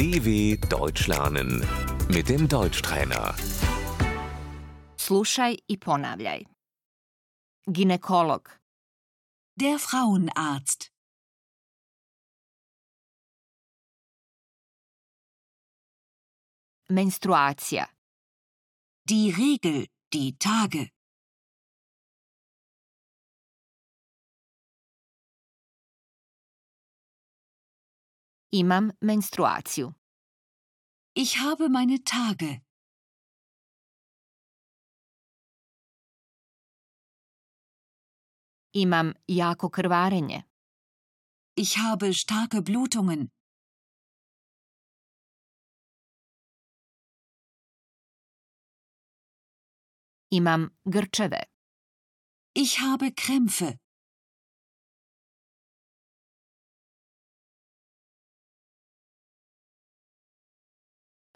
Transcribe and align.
DW 0.00 0.56
Deutsch 0.70 1.08
lernen 1.08 1.50
mit 2.08 2.28
dem 2.30 2.48
Deutschtrainer. 2.48 3.34
Slušaj 4.96 5.56
i 5.68 5.76
ponavljaj. 5.78 6.44
Ginekolog, 7.66 8.60
Der 9.60 9.78
Frauenarzt. 9.78 10.90
menstruacija, 16.88 17.86
Die 19.10 19.30
Regel. 19.32 19.86
Die 20.14 20.32
Tage. 20.38 20.99
Imam 28.52 28.90
menstruaciju. 29.00 29.92
Ich 31.14 31.38
habe 31.38 31.68
meine 31.68 31.98
Tage. 32.04 32.60
Imam 38.72 39.14
jako 39.26 39.70
krvarenje. 39.70 40.42
Ich 41.56 41.76
habe 41.78 42.14
starke 42.14 42.62
Blutungen. 42.62 43.30
Imam 50.30 50.70
grčeve. 50.84 51.42
Ich 52.54 52.78
habe 52.80 53.10
Krämpfe. 53.12 53.78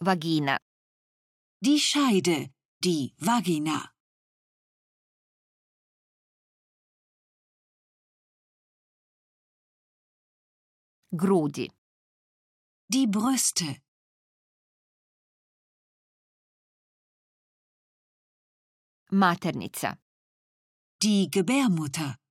Vagina, 0.05 0.59
Die 1.61 1.79
Scheide. 1.81 2.53
Die 2.85 3.15
Vagina. 3.17 3.91
grudi, 11.17 11.71
Die 12.89 13.07
Brüste. 13.07 13.81
maternica, 19.11 19.97
Die 21.03 21.31
Gebärmutter. 21.31 22.23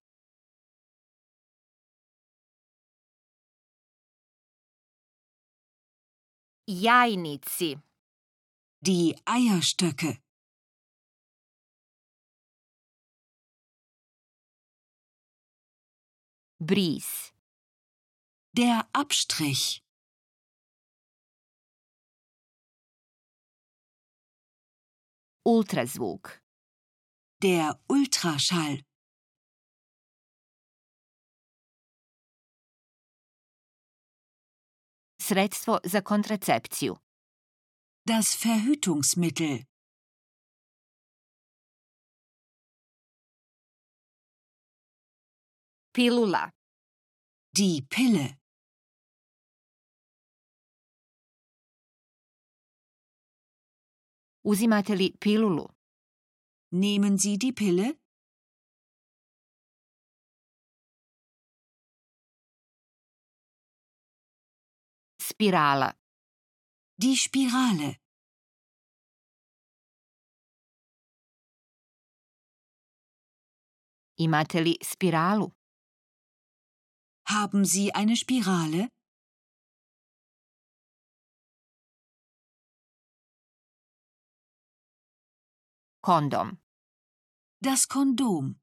Jajnici, 6.81 7.79
Die 8.85 9.15
Eierstöcke. 9.25 10.23
bris, 16.59 17.33
Der 18.55 18.87
Abstrich. 18.93 19.83
ultrazvuk, 25.45 26.41
Der 27.41 27.79
Ultraschall. 27.89 28.83
Sredstvo 35.27 35.79
za 35.83 36.01
kontracepciju, 36.01 36.95
Das 38.05 38.27
Verhütungsmittel. 38.43 39.63
pilula, 45.93 46.43
Die 47.57 47.81
Pille. 47.89 48.27
uzimate 54.43 54.95
li 54.95 55.07
pilulu, 55.19 55.65
Nehmen 56.71 57.17
Sie 57.17 57.37
die 57.37 57.53
Pille? 57.53 57.87
Spirala, 65.29 65.89
Die 67.01 67.15
Spirale. 67.15 67.89
imate 74.25 74.59
li 74.65 74.75
spiralu, 74.91 75.47
Haben 77.25 77.63
Sie 77.65 77.93
eine 77.95 78.15
Spirale? 78.15 78.89
kondom, 86.01 86.59
Das 87.61 87.87
Kondom. 87.87 88.62